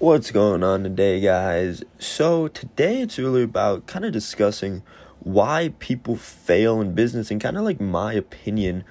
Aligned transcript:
What's 0.00 0.30
going 0.30 0.64
on 0.64 0.82
today, 0.82 1.20
guys? 1.20 1.84
So, 1.98 2.48
today 2.48 3.02
it's 3.02 3.18
really 3.18 3.42
about 3.42 3.86
kind 3.86 4.06
of 4.06 4.12
discussing 4.12 4.82
why 5.18 5.74
people 5.78 6.16
fail 6.16 6.80
in 6.80 6.94
business 6.94 7.30
and 7.30 7.38
kind 7.38 7.58
of 7.58 7.64
like 7.64 7.82
my 7.82 8.14
opinion 8.14 8.84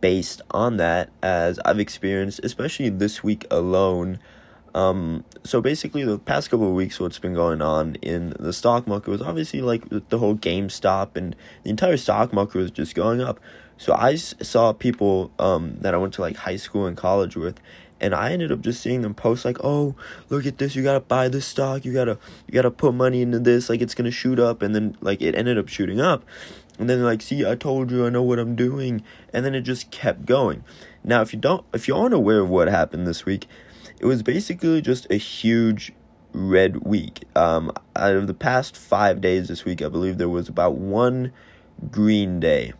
based 0.00 0.40
on 0.52 0.78
that 0.78 1.10
as 1.22 1.60
I've 1.66 1.78
experienced, 1.78 2.40
especially 2.42 2.88
this 2.88 3.22
week 3.22 3.46
alone. 3.50 4.20
Um, 4.74 5.26
so 5.44 5.60
basically, 5.60 6.02
the 6.04 6.18
past 6.18 6.48
couple 6.48 6.68
of 6.68 6.74
weeks, 6.74 6.98
what's 6.98 7.18
been 7.18 7.34
going 7.34 7.60
on 7.60 7.96
in 7.96 8.32
the 8.40 8.54
stock 8.54 8.86
market 8.86 9.10
was 9.10 9.20
obviously 9.20 9.60
like 9.60 9.84
the 10.08 10.16
whole 10.16 10.34
GameStop 10.34 11.14
and 11.14 11.36
the 11.62 11.68
entire 11.68 11.98
stock 11.98 12.32
market 12.32 12.56
was 12.56 12.70
just 12.70 12.94
going 12.94 13.20
up. 13.20 13.38
So 13.76 13.92
I 13.92 14.14
saw 14.14 14.72
people 14.72 15.30
um, 15.38 15.76
that 15.82 15.92
I 15.92 15.98
went 15.98 16.14
to 16.14 16.22
like 16.22 16.36
high 16.36 16.56
school 16.56 16.86
and 16.86 16.96
college 16.96 17.36
with, 17.36 17.60
and 18.00 18.14
I 18.14 18.32
ended 18.32 18.52
up 18.52 18.60
just 18.60 18.80
seeing 18.80 19.02
them 19.02 19.14
post 19.14 19.44
like, 19.44 19.58
"Oh, 19.62 19.94
look 20.28 20.46
at 20.46 20.58
this! 20.58 20.74
You 20.74 20.82
gotta 20.82 21.00
buy 21.00 21.28
this 21.28 21.46
stock. 21.46 21.84
You 21.84 21.92
gotta 21.92 22.18
you 22.46 22.54
gotta 22.54 22.70
put 22.70 22.94
money 22.94 23.22
into 23.22 23.38
this. 23.38 23.68
Like 23.68 23.80
it's 23.80 23.94
gonna 23.94 24.10
shoot 24.10 24.38
up." 24.38 24.62
And 24.62 24.74
then 24.74 24.96
like 25.00 25.20
it 25.20 25.34
ended 25.34 25.58
up 25.58 25.68
shooting 25.68 26.00
up, 26.00 26.24
and 26.78 26.88
then 26.88 27.02
like, 27.02 27.22
"See, 27.22 27.46
I 27.46 27.54
told 27.54 27.90
you, 27.90 28.06
I 28.06 28.10
know 28.10 28.22
what 28.22 28.38
I'm 28.38 28.54
doing." 28.54 29.02
And 29.32 29.44
then 29.44 29.54
it 29.54 29.62
just 29.62 29.90
kept 29.90 30.26
going. 30.26 30.64
Now, 31.04 31.22
if 31.22 31.32
you 31.32 31.38
don't, 31.38 31.64
if 31.72 31.88
you 31.88 31.96
aren't 31.96 32.14
aware 32.14 32.40
of 32.40 32.48
what 32.48 32.68
happened 32.68 33.06
this 33.06 33.24
week, 33.24 33.46
it 34.00 34.06
was 34.06 34.22
basically 34.22 34.80
just 34.80 35.06
a 35.10 35.16
huge 35.16 35.92
red 36.32 36.84
week. 36.84 37.24
Um, 37.34 37.72
out 37.96 38.14
of 38.14 38.26
the 38.26 38.34
past 38.34 38.76
five 38.76 39.20
days 39.20 39.48
this 39.48 39.64
week, 39.64 39.82
I 39.82 39.88
believe 39.88 40.18
there 40.18 40.28
was 40.28 40.48
about 40.48 40.74
one 40.74 41.32
green 41.90 42.40
day. 42.40 42.72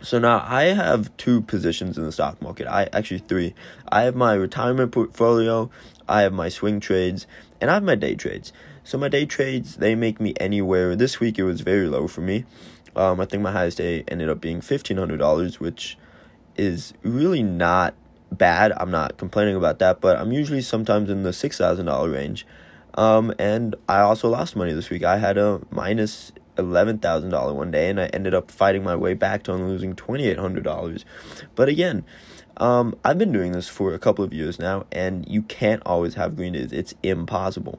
So 0.00 0.18
now 0.18 0.44
I 0.46 0.64
have 0.64 1.14
two 1.16 1.42
positions 1.42 1.98
in 1.98 2.04
the 2.04 2.12
stock 2.12 2.40
market. 2.40 2.66
I 2.68 2.88
actually 2.92 3.18
three. 3.18 3.54
I 3.88 4.02
have 4.02 4.14
my 4.14 4.34
retirement 4.34 4.92
portfolio, 4.92 5.70
I 6.08 6.22
have 6.22 6.32
my 6.32 6.48
swing 6.48 6.78
trades, 6.80 7.26
and 7.60 7.70
I 7.70 7.74
have 7.74 7.82
my 7.82 7.96
day 7.96 8.14
trades. 8.14 8.52
So 8.84 8.96
my 8.96 9.08
day 9.08 9.26
trades 9.26 9.76
they 9.76 9.94
make 9.94 10.20
me 10.20 10.34
anywhere. 10.38 10.94
This 10.94 11.20
week 11.20 11.38
it 11.38 11.44
was 11.44 11.62
very 11.62 11.88
low 11.88 12.06
for 12.06 12.20
me. 12.20 12.44
Um, 12.94 13.20
I 13.20 13.26
think 13.26 13.42
my 13.42 13.52
highest 13.52 13.78
day 13.78 14.04
ended 14.08 14.28
up 14.28 14.40
being 14.40 14.60
fifteen 14.60 14.96
hundred 14.96 15.18
dollars, 15.18 15.60
which 15.60 15.98
is 16.56 16.94
really 17.02 17.42
not 17.42 17.94
bad. 18.30 18.72
I'm 18.76 18.90
not 18.90 19.16
complaining 19.16 19.56
about 19.56 19.78
that, 19.80 20.00
but 20.00 20.16
I'm 20.18 20.32
usually 20.32 20.62
sometimes 20.62 21.10
in 21.10 21.22
the 21.22 21.32
six 21.32 21.58
thousand 21.58 21.86
dollar 21.86 22.10
range. 22.10 22.46
Um, 22.94 23.32
and 23.38 23.76
I 23.88 24.00
also 24.00 24.28
lost 24.28 24.56
money 24.56 24.72
this 24.72 24.90
week. 24.90 25.04
I 25.04 25.18
had 25.18 25.38
a 25.38 25.60
minus 25.70 26.32
eleven 26.58 26.98
thousand 26.98 27.30
dollar 27.30 27.54
one 27.54 27.70
day, 27.70 27.88
and 27.88 28.00
I 28.00 28.06
ended 28.06 28.34
up 28.34 28.50
fighting 28.50 28.82
my 28.82 28.96
way 28.96 29.14
back 29.14 29.44
to 29.44 29.52
only 29.52 29.68
losing 29.68 29.94
twenty 29.94 30.26
eight 30.26 30.38
hundred 30.38 30.64
dollars. 30.64 31.04
But 31.54 31.68
again, 31.68 32.04
um, 32.56 32.96
I've 33.04 33.18
been 33.18 33.32
doing 33.32 33.52
this 33.52 33.68
for 33.68 33.94
a 33.94 33.98
couple 33.98 34.24
of 34.24 34.34
years 34.34 34.58
now, 34.58 34.86
and 34.90 35.26
you 35.28 35.42
can't 35.42 35.82
always 35.86 36.14
have 36.14 36.36
green 36.36 36.54
days. 36.54 36.72
It's 36.72 36.94
impossible. 37.02 37.78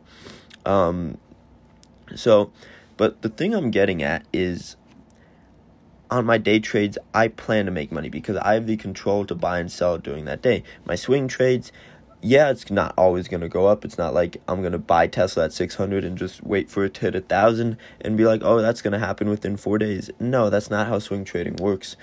Um, 0.65 1.17
so, 2.15 2.51
but 2.97 3.21
the 3.21 3.29
thing 3.29 3.53
I'm 3.53 3.71
getting 3.71 4.01
at 4.01 4.25
is 4.33 4.75
on 6.09 6.25
my 6.25 6.37
day 6.37 6.59
trades, 6.59 6.97
I 7.13 7.27
plan 7.27 7.65
to 7.65 7.71
make 7.71 7.91
money 7.91 8.09
because 8.09 8.37
I 8.37 8.53
have 8.53 8.67
the 8.67 8.77
control 8.77 9.25
to 9.25 9.35
buy 9.35 9.59
and 9.59 9.71
sell 9.71 9.97
during 9.97 10.25
that 10.25 10.41
day. 10.41 10.63
My 10.85 10.95
swing 10.95 11.27
trades, 11.27 11.71
yeah, 12.21 12.49
it's 12.49 12.69
not 12.69 12.93
always 12.97 13.27
going 13.27 13.41
to 13.41 13.49
go 13.49 13.67
up. 13.67 13.85
It's 13.85 13.97
not 13.97 14.13
like 14.13 14.41
I'm 14.47 14.61
going 14.61 14.73
to 14.73 14.77
buy 14.77 15.07
Tesla 15.07 15.45
at 15.45 15.53
600 15.53 16.03
and 16.03 16.17
just 16.17 16.43
wait 16.43 16.69
for 16.69 16.83
it 16.83 16.93
to 16.95 17.01
hit 17.01 17.15
a 17.15 17.19
1000 17.19 17.77
and 18.01 18.17
be 18.17 18.25
like, 18.25 18.41
"Oh, 18.43 18.61
that's 18.61 18.81
going 18.81 18.93
to 18.93 18.99
happen 18.99 19.29
within 19.29 19.57
4 19.57 19.77
days." 19.77 20.09
No, 20.19 20.49
that's 20.49 20.69
not 20.69 20.87
how 20.87 20.99
swing 20.99 21.23
trading 21.23 21.55
works. 21.55 21.95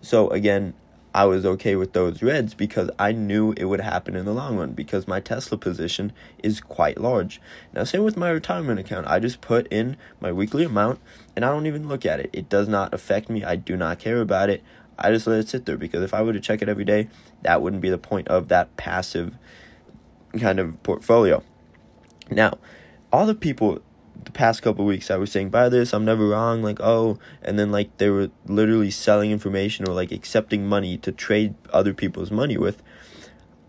So, 0.00 0.28
again, 0.30 0.74
I 1.14 1.26
was 1.26 1.44
okay 1.44 1.76
with 1.76 1.92
those 1.92 2.22
reds 2.22 2.54
because 2.54 2.90
I 2.98 3.12
knew 3.12 3.52
it 3.56 3.66
would 3.66 3.80
happen 3.80 4.16
in 4.16 4.24
the 4.24 4.32
long 4.32 4.56
run 4.56 4.72
because 4.72 5.06
my 5.06 5.20
Tesla 5.20 5.58
position 5.58 6.12
is 6.42 6.60
quite 6.60 6.98
large. 6.98 7.38
Now, 7.74 7.84
same 7.84 8.02
with 8.02 8.16
my 8.16 8.30
retirement 8.30 8.80
account. 8.80 9.06
I 9.06 9.18
just 9.18 9.42
put 9.42 9.66
in 9.70 9.98
my 10.20 10.32
weekly 10.32 10.64
amount 10.64 11.00
and 11.36 11.44
I 11.44 11.50
don't 11.50 11.66
even 11.66 11.86
look 11.86 12.06
at 12.06 12.20
it. 12.20 12.30
It 12.32 12.48
does 12.48 12.66
not 12.66 12.94
affect 12.94 13.28
me. 13.28 13.44
I 13.44 13.56
do 13.56 13.76
not 13.76 13.98
care 13.98 14.22
about 14.22 14.48
it. 14.48 14.62
I 15.02 15.10
just 15.10 15.26
let 15.26 15.40
it 15.40 15.48
sit 15.48 15.66
there 15.66 15.76
because 15.76 16.02
if 16.02 16.14
I 16.14 16.22
were 16.22 16.32
to 16.32 16.40
check 16.40 16.62
it 16.62 16.68
every 16.68 16.84
day, 16.84 17.08
that 17.42 17.60
wouldn't 17.60 17.82
be 17.82 17.90
the 17.90 17.98
point 17.98 18.28
of 18.28 18.48
that 18.48 18.76
passive 18.76 19.34
kind 20.38 20.58
of 20.58 20.82
portfolio. 20.82 21.42
Now, 22.30 22.58
all 23.12 23.26
the 23.26 23.34
people 23.34 23.80
the 24.24 24.30
past 24.30 24.62
couple 24.62 24.84
weeks 24.84 25.10
I 25.10 25.16
was 25.16 25.32
saying 25.32 25.50
buy 25.50 25.68
this, 25.68 25.92
I'm 25.92 26.04
never 26.04 26.28
wrong, 26.28 26.62
like 26.62 26.80
oh, 26.80 27.18
and 27.42 27.58
then 27.58 27.72
like 27.72 27.96
they 27.98 28.08
were 28.08 28.30
literally 28.46 28.90
selling 28.90 29.30
information 29.30 29.88
or 29.88 29.92
like 29.92 30.12
accepting 30.12 30.66
money 30.66 30.96
to 30.98 31.12
trade 31.12 31.54
other 31.72 31.92
people's 31.92 32.30
money 32.30 32.56
with. 32.56 32.82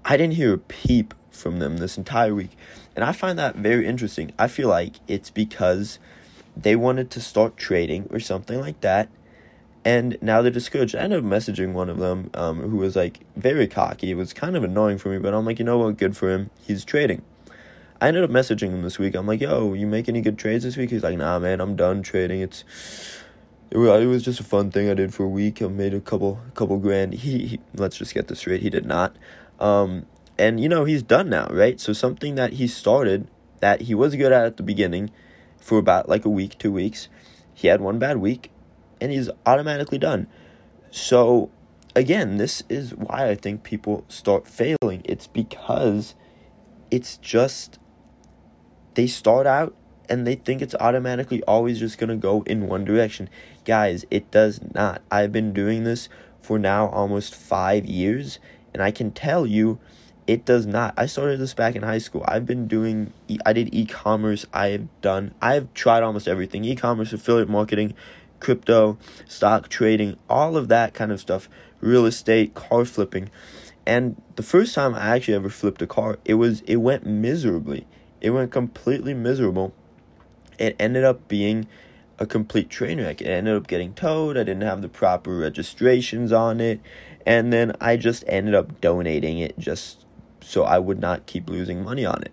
I 0.06 0.18
didn't 0.18 0.36
hear 0.36 0.54
a 0.54 0.58
peep 0.58 1.14
from 1.32 1.60
them 1.60 1.78
this 1.78 1.98
entire 1.98 2.36
week. 2.36 2.52
And 2.96 3.04
I 3.04 3.12
find 3.12 3.40
that 3.40 3.56
very 3.56 3.88
interesting. 3.88 4.32
I 4.38 4.48
feel 4.48 4.70
like 4.70 4.98
it's 5.08 5.30
because 5.30 5.98
they 6.56 6.76
wanted 6.76 7.10
to 7.12 7.22
start 7.22 7.58
trading 7.58 8.08
or 8.12 8.20
something 8.20 8.60
like 8.60 8.82
that. 8.82 9.10
And 9.86 10.18
now 10.22 10.42
they're 10.42 10.52
discouraged. 10.52 10.96
I 10.96 11.00
ended 11.00 11.20
up 11.20 11.26
messaging 11.26 11.74
one 11.74 11.90
of 11.90 11.98
them 11.98 12.30
um, 12.36 12.62
who 12.62 12.78
was 12.78 12.96
like 12.96 13.20
very 13.36 13.68
cocky. 13.68 14.12
It 14.12 14.16
was 14.16 14.32
kind 14.32 14.56
of 14.56 14.64
annoying 14.64 14.98
for 14.98 15.10
me, 15.10 15.18
but 15.18 15.34
I'm 15.34 15.46
like, 15.46 15.60
you 15.60 15.66
know 15.66 15.78
what? 15.78 15.98
Good 15.98 16.16
for 16.16 16.30
him. 16.30 16.50
He's 16.66 16.86
trading. 16.86 17.22
I 18.00 18.08
ended 18.08 18.24
up 18.24 18.30
messaging 18.30 18.70
him 18.70 18.82
this 18.82 18.98
week. 18.98 19.16
I'm 19.16 19.28
like, 19.28 19.42
yo, 19.42 19.74
you 19.74 19.88
make 19.88 20.08
any 20.08 20.22
good 20.22 20.38
trades 20.38 20.64
this 20.64 20.78
week? 20.78 20.90
He's 20.90 21.04
like, 21.04 21.18
nah, 21.18 21.40
man, 21.40 21.60
I'm 21.60 21.76
done 21.76 22.02
trading. 22.02 22.42
It's 22.42 22.64
it 23.72 23.78
was 23.78 24.24
just 24.24 24.40
a 24.40 24.44
fun 24.44 24.70
thing 24.70 24.90
I 24.90 24.94
did 24.94 25.14
for 25.14 25.24
a 25.24 25.30
week. 25.30 25.62
I 25.62 25.68
made 25.68 25.94
a 25.94 26.00
couple 26.00 26.40
couple 26.54 26.78
grand. 26.78 27.14
He, 27.14 27.48
he 27.48 27.60
let's 27.76 27.98
just 27.98 28.14
get 28.14 28.28
this 28.28 28.40
straight. 28.40 28.62
He 28.62 28.70
did 28.70 28.86
not. 28.86 29.16
Um, 29.60 30.06
and 30.38 30.60
you 30.60 30.70
know 30.70 30.86
he's 30.86 31.04
done 31.04 31.30
now, 31.30 31.48
right? 31.50 31.80
So 31.80 31.92
something 31.94 32.36
that 32.36 32.54
he 32.54 32.68
started 32.68 33.28
that 33.62 33.82
he 33.82 33.96
was 33.96 34.16
good 34.16 34.32
at 34.32 34.46
at 34.46 34.58
the 34.58 34.64
beginning, 34.64 35.10
for 35.58 35.78
about 35.78 36.10
like 36.10 36.26
a 36.26 36.30
week, 36.30 36.58
two 36.60 36.72
weeks, 36.72 37.08
he 37.54 37.68
had 37.68 37.82
one 37.82 37.98
bad 37.98 38.18
week, 38.18 38.52
and 39.03 39.12
he's 39.12 39.30
automatically 39.46 39.97
done. 39.97 40.28
So 40.90 41.52
again, 41.96 42.38
this 42.38 42.64
is 42.69 42.96
why 42.96 43.30
I 43.30 43.36
think 43.36 43.64
people 43.64 44.06
start 44.08 44.47
failing. 44.47 45.02
It's 45.03 45.28
because 45.28 46.16
it's 46.90 47.18
just 47.18 47.80
they 48.96 49.08
start 49.08 49.46
out 49.46 49.75
and 50.09 50.25
they 50.25 50.36
think 50.36 50.62
it's 50.62 50.75
automatically 50.80 51.44
always 51.44 51.80
just 51.80 51.97
going 51.97 52.09
to 52.09 52.16
go 52.16 52.44
in 52.44 52.68
one 52.68 52.86
direction. 52.86 53.30
Guys, 53.66 54.06
it 54.09 54.31
does 54.31 54.62
not. 54.74 55.02
I've 55.12 55.31
been 55.31 55.52
doing 55.53 55.84
this 55.84 56.08
for 56.42 56.58
now 56.58 56.88
almost 56.90 57.36
five 57.36 57.86
years, 57.86 58.40
and 58.74 58.81
I 58.81 58.92
can 58.92 59.12
tell 59.12 59.46
you 59.46 59.80
it 60.28 60.46
does 60.46 60.66
not. 60.66 60.94
I 60.96 61.06
started 61.06 61.40
this 61.40 61.53
back 61.53 61.75
in 61.75 61.84
high 61.84 61.97
school. 61.97 62.24
I've 62.28 62.46
been 62.46 62.68
doing, 62.68 63.12
I 63.46 63.52
did 63.53 63.74
e 63.74 63.86
commerce. 63.86 64.46
I 64.53 64.68
have 64.68 65.02
done, 65.02 65.34
I've 65.42 65.74
tried 65.74 66.03
almost 66.03 66.28
everything 66.28 66.63
e 66.63 66.75
commerce, 66.75 67.12
affiliate 67.12 67.50
marketing, 67.50 67.94
crypto, 68.44 68.98
stock 69.28 69.70
trading, 69.70 70.18
all 70.30 70.56
of 70.56 70.68
that 70.68 70.94
kind 70.94 71.12
of 71.12 71.20
stuff, 71.20 71.50
real 71.81 72.06
estate, 72.06 72.54
car 72.54 72.86
flipping. 72.86 73.31
And 73.86 74.22
the 74.36 74.44
first 74.44 74.76
time 74.76 74.94
I 74.94 75.16
actually 75.16 75.34
ever 75.34 75.50
flipped 75.50 75.81
a 75.81 75.88
car, 75.88 76.20
it 76.24 76.36
was, 76.36 76.62
it 76.62 76.78
went 76.78 77.06
miserably 77.06 77.88
it 78.24 78.30
went 78.31 78.52
completely 78.52 79.14
miserable. 79.14 79.74
It 80.58 80.78
ended 80.80 81.04
up 81.04 81.28
being 81.28 81.68
a 82.18 82.26
complete 82.26 82.70
train 82.70 83.00
wreck. 83.00 83.22
It 83.22 83.28
ended 83.28 83.56
up 83.56 83.68
getting 83.68 83.94
towed. 83.94 84.38
I 84.38 84.44
didn't 84.44 84.62
have 84.62 84.81
the 84.81 84.88
proper 84.88 85.36
registrations 85.36 86.31
on 86.31 86.62
it. 86.62 86.80
And 87.25 87.52
then 87.52 87.75
I 87.81 87.98
just 87.98 88.24
ended 88.28 88.56
up 88.56 88.80
donating 88.80 89.40
it 89.40 89.60
just 89.60 90.06
so 90.40 90.64
I 90.64 90.80
would 90.80 91.00
not 91.00 91.25
keep 91.25 91.50
losing 91.50 91.84
money 91.84 92.06
on 92.06 92.22
it. 92.24 92.31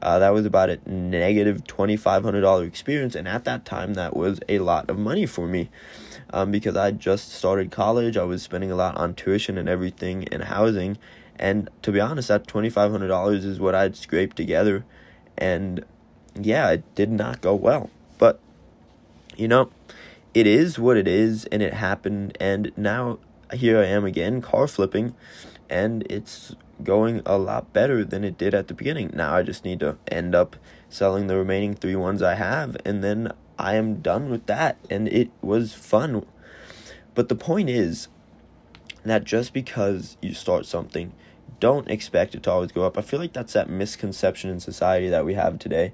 Uh, 0.00 0.18
that 0.18 0.30
was 0.30 0.46
about 0.46 0.70
a 0.70 0.78
negative 0.86 1.64
$2,500 1.64 2.66
experience. 2.66 3.14
And 3.14 3.26
at 3.26 3.44
that 3.44 3.64
time, 3.64 3.94
that 3.94 4.16
was 4.16 4.40
a 4.48 4.58
lot 4.60 4.88
of 4.88 4.98
money 4.98 5.26
for 5.26 5.46
me 5.46 5.70
um, 6.30 6.50
because 6.50 6.76
I 6.76 6.90
just 6.90 7.32
started 7.32 7.70
college. 7.70 8.16
I 8.16 8.24
was 8.24 8.42
spending 8.42 8.70
a 8.70 8.76
lot 8.76 8.96
on 8.96 9.14
tuition 9.14 9.58
and 9.58 9.68
everything 9.68 10.28
and 10.28 10.44
housing. 10.44 10.98
And 11.36 11.70
to 11.82 11.92
be 11.92 12.00
honest, 12.00 12.28
that 12.28 12.46
$2,500 12.46 13.44
is 13.44 13.60
what 13.60 13.74
I'd 13.74 13.96
scraped 13.96 14.36
together 14.36 14.84
and 15.38 15.84
yeah, 16.40 16.70
it 16.70 16.94
did 16.94 17.10
not 17.10 17.40
go 17.40 17.54
well. 17.54 17.90
But, 18.18 18.40
you 19.36 19.48
know, 19.48 19.70
it 20.34 20.46
is 20.46 20.78
what 20.78 20.96
it 20.96 21.08
is, 21.08 21.46
and 21.46 21.62
it 21.62 21.74
happened, 21.74 22.36
and 22.38 22.72
now 22.76 23.18
here 23.52 23.78
I 23.78 23.86
am 23.86 24.04
again, 24.04 24.42
car 24.42 24.66
flipping, 24.66 25.14
and 25.68 26.06
it's 26.10 26.54
going 26.82 27.22
a 27.26 27.36
lot 27.38 27.72
better 27.72 28.04
than 28.04 28.24
it 28.24 28.38
did 28.38 28.54
at 28.54 28.68
the 28.68 28.74
beginning. 28.74 29.10
Now 29.14 29.34
I 29.34 29.42
just 29.42 29.64
need 29.64 29.80
to 29.80 29.96
end 30.08 30.34
up 30.34 30.56
selling 30.88 31.26
the 31.26 31.36
remaining 31.36 31.74
three 31.74 31.96
ones 31.96 32.22
I 32.22 32.34
have, 32.34 32.76
and 32.84 33.02
then 33.02 33.32
I 33.58 33.74
am 33.74 34.00
done 34.00 34.30
with 34.30 34.46
that, 34.46 34.78
and 34.88 35.08
it 35.08 35.30
was 35.42 35.74
fun. 35.74 36.24
But 37.14 37.28
the 37.28 37.34
point 37.34 37.68
is 37.68 38.08
that 39.04 39.24
just 39.24 39.52
because 39.52 40.16
you 40.20 40.34
start 40.34 40.66
something 40.66 41.12
don't 41.60 41.90
expect 41.90 42.34
it 42.34 42.42
to 42.44 42.50
always 42.50 42.72
go 42.72 42.84
up. 42.84 42.96
I 42.96 43.02
feel 43.02 43.18
like 43.18 43.32
that's 43.32 43.52
that 43.54 43.68
misconception 43.68 44.50
in 44.50 44.60
society 44.60 45.08
that 45.08 45.24
we 45.24 45.34
have 45.34 45.58
today 45.58 45.92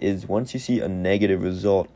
is 0.00 0.26
once 0.26 0.54
you 0.54 0.60
see 0.60 0.80
a 0.80 0.88
negative 0.88 1.42
result, 1.42 1.88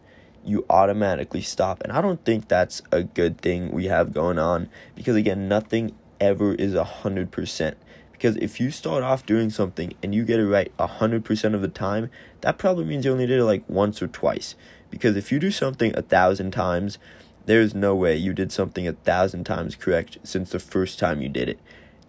you 0.45 0.65
automatically 0.71 1.41
stop. 1.41 1.83
And 1.83 1.93
I 1.93 2.01
don't 2.01 2.25
think 2.25 2.49
that's 2.49 2.83
a 2.93 3.03
good 3.03 3.41
thing 3.41 3.73
we 3.73 3.87
have 3.87 4.13
going 4.13 4.39
on 4.39 4.69
because 4.95 5.17
again, 5.17 5.49
nothing 5.49 5.95
ever 6.21 6.55
is 6.55 6.75
a 6.75 6.85
hundred 6.85 7.31
percent 7.31 7.77
Because 8.13 8.37
if 8.37 8.61
you 8.61 8.71
start 8.71 9.03
off 9.03 9.27
doing 9.27 9.51
something 9.51 9.95
and 10.03 10.15
you 10.15 10.25
get 10.25 10.41
it 10.41 10.47
right 10.47 10.73
100% 10.79 11.55
of 11.55 11.61
the 11.61 11.69
time, 11.69 12.11
that 12.41 12.59
probably 12.59 12.85
means 12.85 13.05
you 13.05 13.13
only 13.13 13.27
did 13.27 13.41
it 13.41 13.45
like 13.45 13.69
once 13.69 14.01
or 14.01 14.07
twice. 14.07 14.55
Because 14.91 15.17
if 15.17 15.31
you 15.31 15.39
do 15.39 15.51
something 15.51 15.97
a 15.97 16.03
thousand 16.03 16.53
times, 16.53 16.99
there's 17.45 17.75
no 17.75 17.95
way 17.95 18.17
you 18.17 18.33
did 18.33 18.53
something 18.53 18.89
a 18.89 18.93
thousand 18.93 19.45
times 19.45 19.77
correct 19.77 20.19
since 20.23 20.51
the 20.51 20.59
first 20.59 20.99
time 20.99 21.21
you 21.21 21.29
did 21.29 21.49
it. 21.49 21.61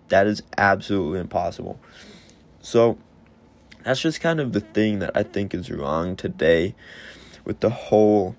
That 0.08 0.28
is 0.28 0.44
absolutely 0.58 1.20
impossible. 1.20 1.80
So, 2.62 2.98
that's 3.84 4.02
just 4.02 4.22
kind 4.22 4.40
of 4.40 4.54
the 4.54 4.62
thing 4.62 5.00
that 5.00 5.12
I 5.16 5.24
think 5.24 5.54
is 5.54 5.70
wrong 5.70 6.16
today 6.16 6.76
with 7.46 7.60
the 7.60 7.70
whole 7.70 8.36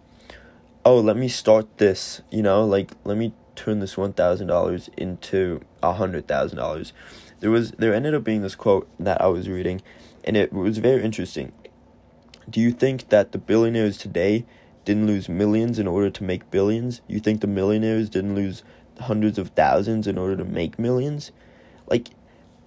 oh, 0.85 1.01
let 1.01 1.19
me 1.19 1.29
start 1.29 1.77
this, 1.77 2.23
you 2.31 2.43
know, 2.43 2.65
like 2.65 2.93
let 3.05 3.19
me 3.19 3.33
turn 3.59 3.81
this 3.81 3.97
$1,000 3.97 4.89
into 4.97 5.61
$100,000. 5.83 6.93
There 7.41 7.51
was 7.51 7.71
there 7.73 7.95
ended 7.95 8.15
up 8.15 8.25
being 8.25 8.43
this 8.43 8.55
quote 8.55 8.89
that 8.99 9.21
I 9.21 9.27
was 9.27 9.49
reading 9.49 9.83
and 10.25 10.37
it 10.37 10.53
was 10.53 10.79
very 10.79 11.03
interesting. 11.03 11.53
Do 12.49 12.61
you 12.61 12.73
think 12.73 13.11
that 13.11 13.33
the 13.33 13.39
billionaires 13.39 13.99
today 13.99 14.45
didn't 14.85 15.07
lose 15.07 15.29
millions 15.29 15.79
in 15.79 15.87
order 15.87 16.11
to 16.11 16.25
make 16.25 16.51
billions? 16.51 17.01
You 17.07 17.21
think 17.21 17.41
the 17.41 17.47
millionaires 17.47 18.09
didn't 18.09 18.35
lose 18.35 18.63
hundreds 19.01 19.39
of 19.39 19.51
thousands 19.51 20.07
in 20.07 20.19
order 20.19 20.37
to 20.37 20.45
make 20.45 20.79
millions? 20.79 21.31
Like 21.87 22.09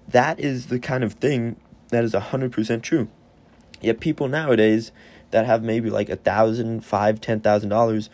that 0.07 0.39
is 0.39 0.67
the 0.67 0.79
kind 0.79 1.03
of 1.03 1.13
thing 1.13 1.57
that 1.89 2.03
is 2.03 2.13
100% 2.13 2.81
true. 2.81 3.09
Yet 3.81 3.99
people 3.99 4.27
nowadays 4.27 4.91
that 5.31 5.45
have 5.45 5.63
maybe 5.63 5.89
like 5.89 6.09
a 6.09 6.15
thousand, 6.15 6.85
five, 6.85 7.19
ten 7.19 7.39
thousand 7.39 7.69
dollars 7.69 8.09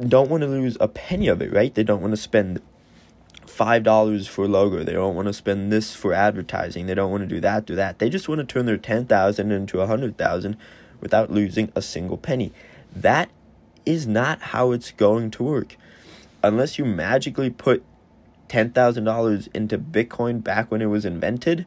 don't 0.00 0.30
want 0.30 0.42
to 0.42 0.46
lose 0.46 0.76
a 0.80 0.88
penny 0.88 1.28
of 1.28 1.42
it, 1.42 1.52
right? 1.52 1.74
They 1.74 1.84
don't 1.84 2.00
want 2.00 2.12
to 2.12 2.16
spend 2.16 2.60
five 3.46 3.82
dollars 3.82 4.26
for 4.26 4.48
logo. 4.48 4.82
They 4.82 4.92
don't 4.92 5.14
want 5.14 5.28
to 5.28 5.32
spend 5.32 5.70
this 5.70 5.94
for 5.94 6.12
advertising. 6.12 6.86
They 6.86 6.94
don't 6.94 7.10
want 7.10 7.22
to 7.22 7.34
do 7.34 7.40
that, 7.40 7.66
do 7.66 7.74
that. 7.76 7.98
They 7.98 8.08
just 8.08 8.28
want 8.28 8.40
to 8.40 8.44
turn 8.44 8.66
their 8.66 8.78
ten 8.78 9.06
thousand 9.06 9.52
into 9.52 9.80
a 9.80 9.86
hundred 9.86 10.16
thousand 10.16 10.56
without 11.00 11.30
losing 11.30 11.70
a 11.74 11.82
single 11.82 12.16
penny. 12.16 12.52
That 12.94 13.30
is 13.84 14.06
not 14.06 14.40
how 14.40 14.72
it's 14.72 14.92
going 14.92 15.30
to 15.32 15.42
work. 15.42 15.76
Unless 16.42 16.78
you 16.78 16.84
magically 16.84 17.50
put 17.50 17.84
ten 18.48 18.70
thousand 18.70 19.04
dollars 19.04 19.48
into 19.54 19.78
Bitcoin 19.78 20.42
back 20.42 20.70
when 20.70 20.82
it 20.82 20.86
was 20.86 21.04
invented, 21.04 21.66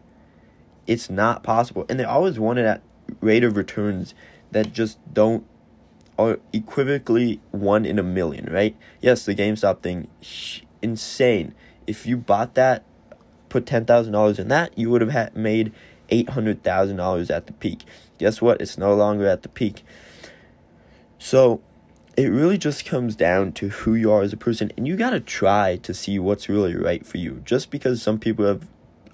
it's 0.87 1.09
not 1.09 1.43
possible. 1.43 1.85
And 1.87 1.99
they 1.99 2.03
always 2.03 2.39
wanted 2.39 2.65
at 2.65 2.81
rate 3.21 3.43
of 3.43 3.55
returns 3.55 4.13
that 4.51 4.73
just 4.73 4.97
don't 5.13 5.45
are 6.17 6.39
equivocally 6.53 7.41
one 7.51 7.85
in 7.85 7.99
a 7.99 8.03
million, 8.03 8.51
right? 8.51 8.75
Yes, 9.01 9.25
the 9.25 9.35
GameStop 9.35 9.81
thing, 9.81 10.07
insane. 10.81 11.53
If 11.87 12.05
you 12.05 12.17
bought 12.17 12.55
that, 12.55 12.83
put 13.49 13.65
ten 13.65 13.85
thousand 13.85 14.13
dollars 14.13 14.39
in 14.39 14.47
that, 14.49 14.77
you 14.77 14.89
would 14.89 15.01
have 15.01 15.35
made 15.35 15.71
eight 16.09 16.29
hundred 16.29 16.63
thousand 16.63 16.97
dollars 16.97 17.29
at 17.29 17.47
the 17.47 17.53
peak. 17.53 17.83
Guess 18.17 18.41
what? 18.41 18.61
It's 18.61 18.77
no 18.77 18.95
longer 18.95 19.27
at 19.27 19.43
the 19.43 19.49
peak. 19.49 19.83
So, 21.19 21.61
it 22.15 22.27
really 22.27 22.57
just 22.57 22.85
comes 22.85 23.15
down 23.15 23.51
to 23.53 23.69
who 23.69 23.93
you 23.93 24.11
are 24.11 24.21
as 24.21 24.31
a 24.31 24.37
person, 24.37 24.71
and 24.77 24.87
you 24.87 24.95
gotta 24.95 25.19
try 25.19 25.77
to 25.77 25.93
see 25.93 26.17
what's 26.17 26.47
really 26.47 26.75
right 26.75 27.05
for 27.05 27.17
you. 27.17 27.41
Just 27.43 27.71
because 27.71 28.01
some 28.01 28.19
people 28.19 28.45
have 28.45 28.67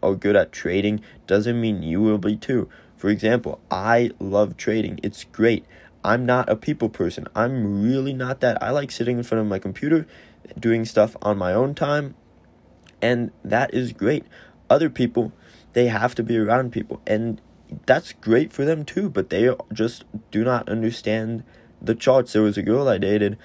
are 0.03 0.15
good 0.15 0.35
at 0.35 0.51
trading 0.51 1.01
doesn't 1.27 1.59
mean 1.59 1.83
you 1.83 2.01
will 2.01 2.17
be 2.17 2.35
too. 2.35 2.69
For 2.97 3.09
example, 3.09 3.59
I 3.69 4.11
love 4.19 4.57
trading. 4.57 4.99
It's 5.03 5.23
great. 5.23 5.65
I'm 6.03 6.25
not 6.25 6.49
a 6.49 6.55
people 6.55 6.89
person. 6.89 7.27
I'm 7.35 7.81
really 7.83 8.13
not 8.13 8.39
that. 8.41 8.61
I 8.61 8.71
like 8.71 8.91
sitting 8.91 9.17
in 9.17 9.23
front 9.23 9.41
of 9.41 9.47
my 9.47 9.59
computer, 9.59 10.07
doing 10.59 10.85
stuff 10.85 11.15
on 11.21 11.37
my 11.37 11.53
own 11.53 11.75
time, 11.75 12.15
and 13.01 13.31
that 13.43 13.73
is 13.73 13.93
great. 13.93 14.25
Other 14.69 14.89
people, 14.89 15.31
they 15.73 15.87
have 15.87 16.15
to 16.15 16.23
be 16.23 16.37
around 16.37 16.71
people, 16.71 17.01
and 17.05 17.41
that's 17.85 18.13
great 18.13 18.51
for 18.51 18.65
them 18.65 18.83
too, 18.83 19.09
but 19.09 19.29
they 19.29 19.49
just 19.71 20.03
do 20.31 20.43
not 20.43 20.67
understand 20.67 21.43
the 21.81 21.95
charts. 21.95 22.33
There 22.33 22.41
was 22.41 22.57
a 22.57 22.63
girl 22.63 22.87
I 22.87 22.97
dated, 22.97 23.37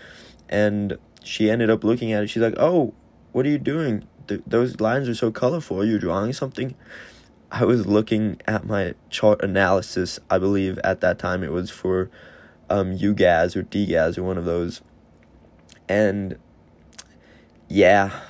and 0.48 0.98
she 1.22 1.50
ended 1.50 1.70
up 1.70 1.84
looking 1.84 2.12
at 2.12 2.24
it. 2.24 2.28
She's 2.28 2.42
like, 2.42 2.54
Oh, 2.58 2.94
what 3.32 3.46
are 3.46 3.50
you 3.50 3.58
doing? 3.58 4.06
Th- 4.28 4.42
those 4.46 4.80
lines 4.80 5.08
are 5.08 5.14
so 5.14 5.30
colorful. 5.30 5.80
Are 5.80 5.84
you 5.84 5.98
drawing 5.98 6.32
something? 6.32 6.74
I 7.50 7.64
was 7.64 7.86
looking 7.86 8.40
at 8.46 8.66
my 8.66 8.94
chart 9.10 9.42
analysis. 9.42 10.18
I 10.28 10.38
believe 10.38 10.78
at 10.78 11.00
that 11.00 11.18
time 11.18 11.44
it 11.44 11.52
was 11.52 11.70
for 11.70 12.10
um, 12.70 12.96
UGAZ 12.96 13.56
or 13.56 13.62
DGAZ 13.62 14.18
or 14.18 14.22
one 14.22 14.38
of 14.38 14.44
those. 14.44 14.82
And 15.88 16.38
yeah, 17.68 18.20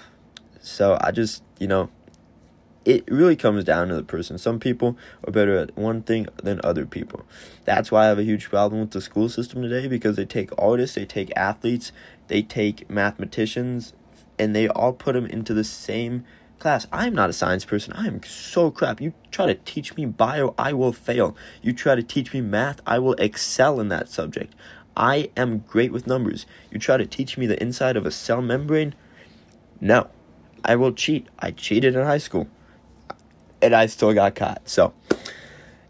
so 0.60 0.98
I 1.00 1.10
just, 1.10 1.42
you 1.58 1.66
know, 1.66 1.90
it 2.84 3.04
really 3.10 3.34
comes 3.34 3.64
down 3.64 3.88
to 3.88 3.96
the 3.96 4.04
person. 4.04 4.38
Some 4.38 4.60
people 4.60 4.96
are 5.26 5.32
better 5.32 5.56
at 5.56 5.76
one 5.76 6.02
thing 6.02 6.28
than 6.42 6.60
other 6.62 6.86
people. 6.86 7.24
That's 7.64 7.90
why 7.90 8.04
I 8.04 8.08
have 8.08 8.18
a 8.18 8.24
huge 8.24 8.48
problem 8.48 8.80
with 8.80 8.92
the 8.92 9.00
school 9.00 9.28
system 9.28 9.60
today 9.60 9.88
because 9.88 10.14
they 10.14 10.24
take 10.24 10.50
artists, 10.56 10.94
they 10.94 11.04
take 11.04 11.32
athletes, 11.34 11.90
they 12.28 12.42
take 12.42 12.88
mathematicians, 12.88 13.92
and 14.38 14.54
they 14.54 14.68
all 14.68 14.92
put 14.92 15.14
them 15.14 15.26
into 15.26 15.52
the 15.52 15.64
same 15.64 16.24
class. 16.58 16.87
I'm 16.93 17.14
not 17.14 17.31
a 17.31 17.32
science 17.32 17.64
person. 17.64 17.93
I 17.93 18.06
am 18.06 18.23
so 18.23 18.70
crap. 18.70 19.00
You 19.00 19.12
try 19.31 19.47
to 19.47 19.55
teach 19.55 19.97
me 19.97 20.06
bio, 20.06 20.55
I 20.58 20.73
will 20.73 20.93
fail. 20.93 21.37
You 21.62 21.73
try 21.73 21.94
to 21.94 22.03
teach 22.03 22.32
me 22.32 22.41
math, 22.41 22.81
I 22.87 22.99
will 22.99 23.14
excel 23.14 23.81
in 23.81 23.88
that 23.88 24.08
subject. 24.08 24.55
I 24.97 25.31
am 25.37 25.58
great 25.58 25.93
with 25.93 26.06
numbers. 26.06 26.47
You 26.70 26.79
try 26.79 26.97
to 26.97 27.06
teach 27.06 27.37
me 27.37 27.47
the 27.47 27.61
inside 27.62 27.97
of 27.97 28.06
a 28.06 28.11
cell 28.11 28.41
membrane? 28.41 28.94
No. 29.81 30.08
I 30.64 30.75
will 30.76 30.93
cheat. 30.93 31.29
I 31.38 31.50
cheated 31.50 31.94
in 31.94 32.05
high 32.05 32.19
school. 32.19 32.49
And 33.61 33.75
I 33.75 33.87
still 33.87 34.14
got 34.14 34.35
caught. 34.35 34.69
So, 34.69 34.94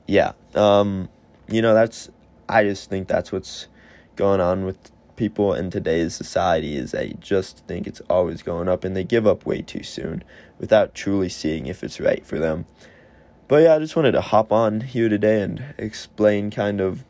yeah. 0.06 0.32
Um, 0.54 1.08
you 1.48 1.62
know, 1.62 1.74
that's 1.74 2.10
I 2.48 2.64
just 2.64 2.88
think 2.88 3.08
that's 3.08 3.32
what's 3.32 3.68
going 4.16 4.40
on 4.40 4.64
with 4.64 4.90
people 5.16 5.54
in 5.54 5.70
today's 5.70 6.14
society 6.14 6.76
is 6.76 6.92
they 6.92 7.14
just 7.20 7.66
think 7.66 7.86
it's 7.86 8.00
always 8.08 8.42
going 8.42 8.68
up 8.68 8.84
and 8.84 8.96
they 8.96 9.04
give 9.04 9.26
up 9.26 9.46
way 9.46 9.62
too 9.62 9.82
soon 9.82 10.22
without 10.58 10.94
truly 10.94 11.28
seeing 11.28 11.66
if 11.66 11.82
it's 11.82 12.00
right 12.00 12.24
for 12.24 12.38
them. 12.38 12.66
But 13.48 13.62
yeah, 13.62 13.76
I 13.76 13.78
just 13.78 13.96
wanted 13.96 14.12
to 14.12 14.20
hop 14.20 14.52
on 14.52 14.80
here 14.80 15.08
today 15.08 15.40
and 15.40 15.74
explain 15.78 16.50
kind 16.50 16.80
of 16.80 17.04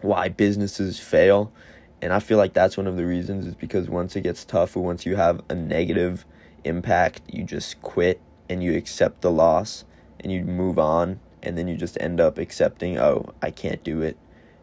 why 0.00 0.28
businesses 0.28 0.98
fail. 0.98 1.52
And 2.02 2.12
I 2.12 2.18
feel 2.18 2.38
like 2.38 2.54
that's 2.54 2.76
one 2.76 2.86
of 2.86 2.96
the 2.96 3.06
reasons 3.06 3.46
is 3.46 3.54
because 3.54 3.88
once 3.88 4.16
it 4.16 4.22
gets 4.22 4.44
tough 4.44 4.76
or 4.76 4.82
once 4.82 5.04
you 5.04 5.16
have 5.16 5.42
a 5.50 5.54
negative 5.54 6.24
impact, 6.64 7.20
you 7.28 7.44
just 7.44 7.80
quit 7.82 8.20
and 8.48 8.62
you 8.62 8.74
accept 8.76 9.20
the 9.20 9.30
loss 9.30 9.84
and 10.18 10.32
you 10.32 10.44
move 10.44 10.78
on 10.78 11.20
and 11.42 11.56
then 11.56 11.68
you 11.68 11.76
just 11.76 11.98
end 12.00 12.20
up 12.20 12.38
accepting, 12.38 12.98
oh, 12.98 13.32
I 13.42 13.50
can't 13.50 13.84
do 13.84 14.00
it 14.02 14.16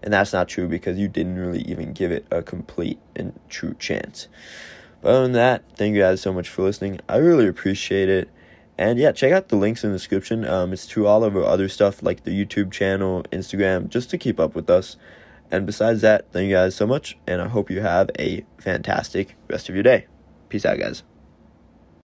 and 0.03 0.13
that's 0.13 0.33
not 0.33 0.47
true 0.47 0.67
because 0.67 0.97
you 0.97 1.07
didn't 1.07 1.37
really 1.37 1.61
even 1.61 1.93
give 1.93 2.11
it 2.11 2.25
a 2.31 2.41
complete 2.41 2.99
and 3.15 3.37
true 3.49 3.75
chance. 3.79 4.27
But 5.01 5.09
other 5.09 5.23
than 5.23 5.31
that, 5.33 5.63
thank 5.75 5.95
you 5.95 6.01
guys 6.01 6.21
so 6.21 6.33
much 6.33 6.49
for 6.49 6.63
listening. 6.63 6.99
I 7.07 7.17
really 7.17 7.47
appreciate 7.47 8.09
it. 8.09 8.29
And 8.77 8.99
yeah, 8.99 9.11
check 9.11 9.31
out 9.31 9.49
the 9.49 9.55
links 9.55 9.83
in 9.83 9.91
the 9.91 9.95
description. 9.97 10.45
Um, 10.45 10.71
it's 10.71 10.85
to 10.87 11.07
all 11.07 11.23
of 11.23 11.35
our 11.35 11.43
other 11.43 11.67
stuff 11.67 12.03
like 12.03 12.23
the 12.23 12.31
YouTube 12.31 12.71
channel, 12.71 13.23
Instagram, 13.31 13.89
just 13.89 14.09
to 14.11 14.17
keep 14.17 14.39
up 14.39 14.53
with 14.53 14.69
us. 14.69 14.97
And 15.49 15.65
besides 15.65 16.01
that, 16.01 16.31
thank 16.31 16.49
you 16.49 16.55
guys 16.55 16.75
so 16.75 16.85
much, 16.85 17.17
and 17.25 17.41
I 17.41 17.47
hope 17.47 17.71
you 17.71 17.79
have 17.79 18.11
a 18.19 18.45
fantastic 18.57 19.35
rest 19.49 19.69
of 19.69 19.75
your 19.75 19.83
day. 19.83 20.07
Peace 20.49 20.65
out, 20.65 20.77
guys. 20.77 21.03